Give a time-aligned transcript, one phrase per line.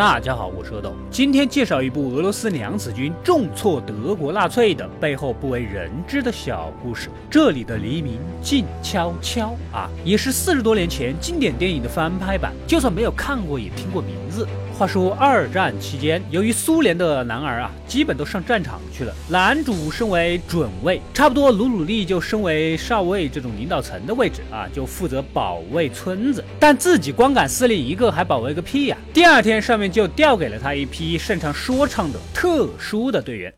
[0.00, 7.10] 大家好，我是阿斗，今天介绍一部俄罗斯娘子军重挫德国纳粹的背后不为人知的小故事。
[7.30, 14.48] 这里的黎明静悄悄啊，也是四十多年前经典电影的翻拍版，就算没有看过，也听过名字。
[14.80, 26.42] 话说二战期间，由于苏联的男儿啊，基本都上战场去了，男主身为准尉，差不多努努力就升为少尉这种领导层的位置啊，就负责保卫村子。
[26.58, 28.96] 但自己光杆司令一个，还保卫个屁呀！
[29.12, 33.52] 第二天上面就调给了他一批擅长说唱的特殊的队员。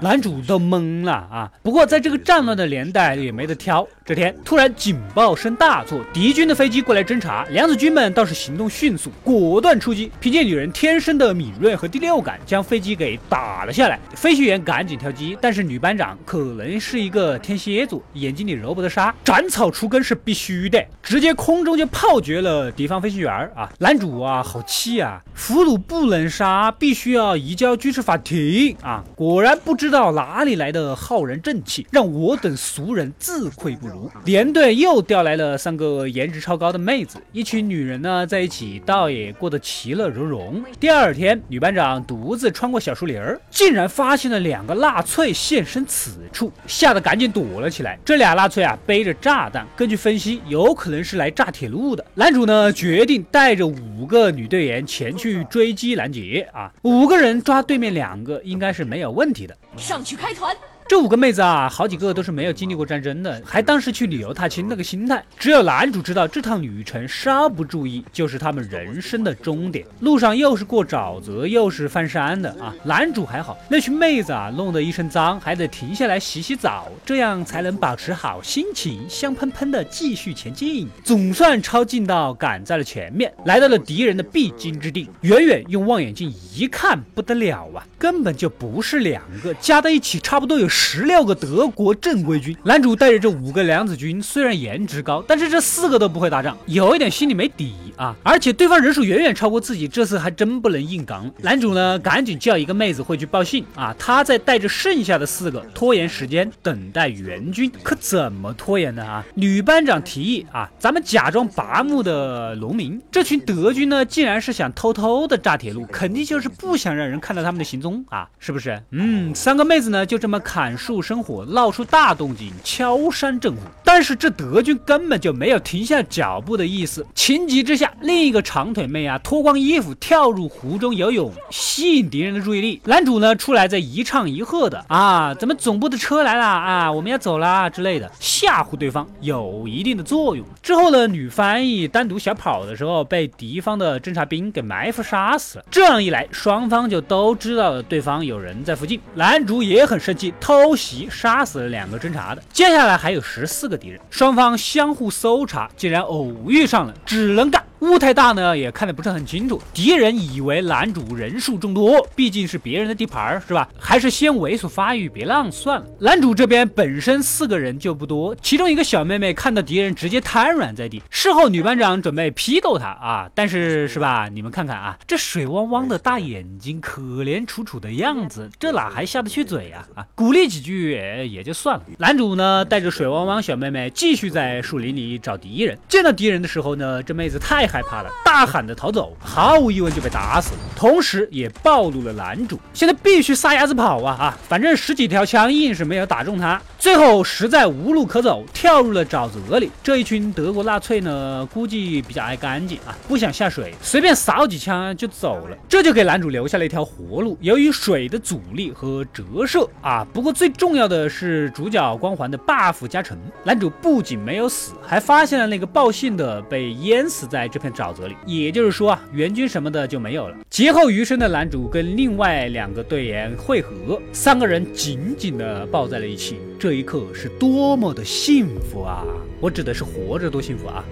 [0.00, 1.50] 男主都懵了啊！
[1.62, 3.16] 不过在这个战乱的年代。
[3.16, 3.86] 也没得挑。
[4.04, 13.98] 这天突然警报声大作，敌军的飞机过来侦察，梁子军们倒是行动迅速，果断出击，凭借女人天生的敏锐和第六感，将飞机给打了下来。
[14.14, 23.70] 飞行员赶紧跳机，但是女班长可能是一个天蝎座，眼睛里揉不得沙，斩草除根是必须的，直接空中就炮决了敌方飞行员啊！
[23.78, 25.20] 男主啊，好气啊！
[25.34, 29.04] 俘虏不能杀，必须要移交军事法庭啊！
[29.14, 32.96] 果然不知道哪里来的浩然正气，让我等俗人。
[32.96, 40.64] 人自愧不如，连队又调来了三个颜值超高的妹子，一群女人呢在一起，倒也过得其乐融融。
[40.80, 47.98] 第二天，女班长独自穿过小树林儿，竟然发现了两个纳粹现身此处，吓得赶紧躲了起来。
[48.02, 52.02] 这俩纳粹啊，背着炸弹，根据分析，有可能是来炸铁路的。
[52.14, 59.54] 男主呢，决定带着五个女队员前去追击拦截啊，五个人抓对面两个，应该是没有问题的。
[59.76, 60.56] 上去开团。
[60.88, 65.20] 这五个妹子啊，好几个都是没有经历过战争的，还当时去旅游踏青那个心态。
[65.36, 69.84] 只有男主知道，这趟旅程稍不注意，就是他们人生的终点。
[69.98, 72.72] 路上又是过沼泽，又是翻山的啊。
[72.84, 80.88] 男主还好，那群妹子啊，弄得一身脏，还得停下来洗洗澡，这样才能保持好心情，香喷喷的继续前进。
[81.02, 85.10] 总算抄近道赶在了前面，来到了敌人的必经之地。
[85.22, 90.68] 远远用望远镜一看，不得了啊，根本就不是两个，加在一起差不多有。
[90.78, 98.14] 十六个德国正规军，男主带着这五个梁子军，虽然颜值高，但是这四个都不会打仗，有一点心里没底啊！
[98.22, 101.32] 而且对方人数远远超过自己，这次还真不能硬刚。
[101.38, 107.72] 男主呢，赶紧叫一个妹子回去报信啊，他再带着剩下的四个拖延时间，等待援军。
[107.82, 109.24] 可怎么拖延呢啊？
[109.34, 113.00] 女班长提议啊，咱们假装拔木的农民。
[113.10, 118.78] 这群德军呢，既然是想偷偷的炸铁路，肯定就是不想让人看到他们的行踪啊，是不是？
[118.90, 120.65] 嗯，三个妹子呢，就这么砍。
[120.66, 123.60] 砍树生火，闹出大动静，敲山震虎。
[123.96, 127.06] 但是这德军根本就没有停下脚步的意思。
[127.14, 132.78] 情急之下，另一个长腿妹啊，脱光衣服跳入湖中游泳，吸引敌人的注意力。
[132.84, 140.46] 男主呢，出来在一唱一和的啊，咱们总部的车来了啊，我们要走啦之类的，吓唬对方有一定的作用。
[140.62, 145.64] 之后呢，女翻译单独小跑的时候，被敌方的侦察兵给埋伏杀死了。
[145.70, 149.00] 这样一来，双方就都知道了对方有人在附近。
[149.14, 150.76] 男主也很生气，偷。
[150.76, 157.62] 袭杀死了两个侦察的，接下来还有十四个敌人，双方相互搜查，竟然偶遇上了，只能干。
[157.80, 159.60] 雾太大呢，也看得不是很清楚。
[159.74, 163.68] 敌人以为男主人数众多，毕竟是别人的地盘是吧？
[163.78, 165.86] 还是先猥琐发育，别浪算了。
[166.00, 171.02] 男主这边本身四个人就不多，其中一个小妹妹看到敌人直接瘫软在地。
[171.10, 174.28] 事后女班长准备批斗他啊，但是是吧？
[174.32, 179.86] 你们看看啊，这水汪汪的大眼睛，可怜楚楚的样子，这哪还下得去嘴啊？
[179.94, 180.92] 啊，鼓励几句
[181.30, 181.84] 也就算了。
[181.98, 185.78] 男主呢，带着水汪汪小妹妹继续在树林里找敌人。
[185.88, 192.60] 见到敌人的时候呢，这妹子太害怕了，大喊着逃走，毫无疑问就被打死了，同时也暴露了男主。
[192.72, 194.38] 现在必须撒丫子跑啊啊！
[194.48, 199.70] 反正十几条枪硬是没有打中他，最后实在无路可走，跳入了沼泽里。
[199.82, 207.36] 这一群德国纳粹呢，估计比较爱干净啊，不想下水，随便扫几枪就走了，这就给男主留下了一条活路。
[207.40, 217.48] 由于水的阻力和折射啊，不过最重要的是主角光环的 buff 加成，男主不仅没有死，还发现了那个报信的被淹死在。
[217.56, 220.36] 这片沼泽里，也就是说啊，援军什么的就没有了。
[220.50, 226.36] 劫后余生的男主跟另外两个队员汇合，三个人紧紧的抱在了一起。
[226.58, 229.06] 这一刻是多么的幸福啊！
[229.40, 230.84] 我指的是活着多幸福啊！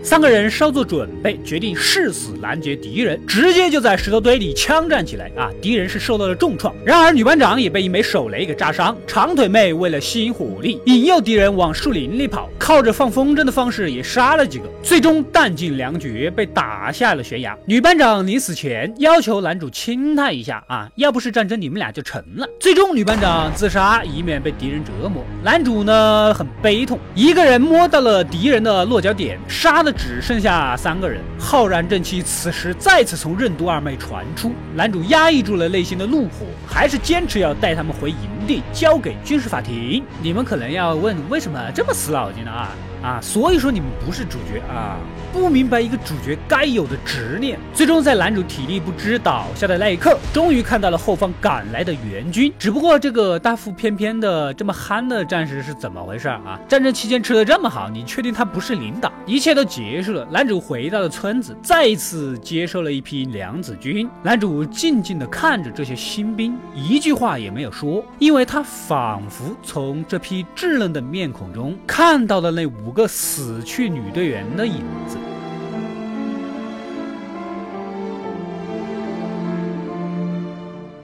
[0.00, 5.50] 三个人稍作准备，决定誓死拦截敌人，直接就在石头堆里枪战起来啊！
[5.60, 8.96] 敌人是受到了重创，然而女班长也被一枚手雷给炸伤。
[9.08, 12.48] 长腿妹为了吸引火力，引诱敌人往树林里跑。
[12.68, 17.56] 靠着放风筝的方式也杀了几个，最终弹尽粮绝，被打下了悬崖。
[17.64, 22.46] 女班长临死前要求男主亲她一下啊，要不是战争，你们俩就成了。
[22.60, 25.24] 最终女班长自杀，以免被敌人折磨。
[25.42, 31.22] 男主呢很悲痛，一个人摸到了敌人的落脚点，杀的只剩下三个人。
[31.38, 38.16] 浩然正气此时再次从任督二脉传出，男主压抑住了内心的怒火，还是坚持要带他们回营
[38.48, 40.02] 地，交给军事法庭。
[40.22, 42.50] 你们可能要问，为什么这么死脑筋呢？
[42.50, 42.72] 啊？
[43.02, 44.96] 啊，所以说你们不是主角啊，
[45.32, 47.58] 不明白一个主角该有的执念。
[47.72, 52.52] 最终在男主体力不支倒下的那一刻，终于看到了后方赶来的援军。
[52.58, 56.58] 只不过这个大腹翩翩的这么憨的战士是怎么回事啊？
[56.66, 59.12] 战争期间吃的这么好，你确定他不是领导？
[59.26, 64.08] 一切都结束了，男主回到了村子，再一次接受了一批娘子军。
[64.22, 72.87] 男主静静地看着这些新兵，一句话也没有说，因为他仿佛从这批稚嫩的面孔中看到了那五。
[72.88, 75.18] 五个死去女队员的影子。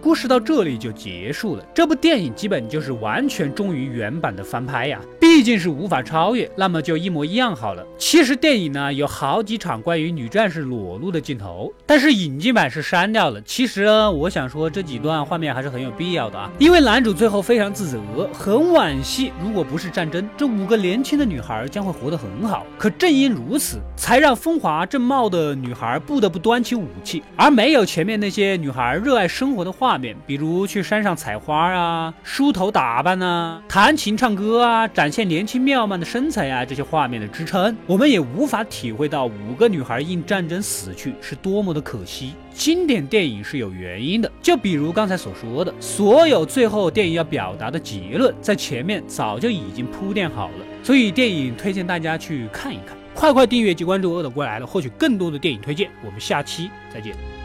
[0.00, 1.62] 故事到这里就结束了。
[1.74, 4.98] 这部电影基本就是完全忠于原版的翻拍呀，
[5.36, 7.86] 毕竟是无法超越，那么就一模一样好了。
[7.98, 13.38] 其实电影呢有好几场关于女战士裸露的镜头，但是引进版是删掉了。
[13.42, 18.00] 其实呢，我想说这几段画面还是很有必要的啊，因为男主最后非常自责，
[18.32, 22.64] 很惋惜，如果不是战争，这五个年轻的女孩将会活得很好。
[22.78, 29.98] 可正因如此，才让风华正茂的女孩不得不端起武器，而没有前面那些女孩热爱生活的画。
[29.98, 42.32] 面，比如去山上采花啊，梳头打扮啊，弹琴唱歌啊，展现年轻妙曼的身材啊，这些画面的支撑，我们也无法体会到五个女孩因战争死去是多么的可惜。
[42.52, 52.96] 经典电影是有原因的，就比如刚才所说的，所有最后电影要表达的结论，在前面早就已经铺垫好了，所以电影推荐大家去看一看。
[53.14, 55.90] 快快订阅及关注“饿的过来了”，获取更多的电影推荐。
[56.04, 57.35] 我们下期再见。